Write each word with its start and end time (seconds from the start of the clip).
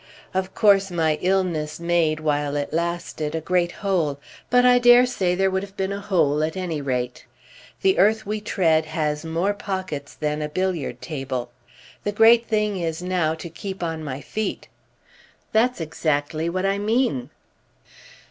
Of 0.33 0.55
course 0.55 0.89
my 0.89 1.19
illness 1.21 1.79
made, 1.79 2.19
while 2.21 2.55
it 2.55 2.73
lasted, 2.73 3.35
a 3.35 3.39
great 3.39 3.71
hole—but 3.71 4.65
I 4.65 4.79
dare 4.79 5.05
say 5.05 5.35
there 5.35 5.51
would 5.51 5.61
have 5.61 5.77
been 5.77 5.91
a 5.91 6.01
hole 6.01 6.41
at 6.41 6.57
any 6.57 6.81
rate. 6.81 7.27
The 7.83 7.99
earth 7.99 8.25
we 8.25 8.41
tread 8.41 8.85
has 8.87 9.23
more 9.23 9.53
pockets 9.53 10.15
than 10.15 10.41
a 10.41 10.49
billiard 10.49 11.03
table. 11.03 11.51
The 12.03 12.11
great 12.13 12.47
thing 12.47 12.77
is 12.79 13.03
now 13.03 13.35
to 13.35 13.47
keep 13.47 13.83
on 13.83 14.03
my 14.03 14.21
feet." 14.21 14.67
"That's 15.51 15.79
exactly 15.79 16.49
what 16.49 16.65
I 16.65 16.79
mean." 16.79 17.29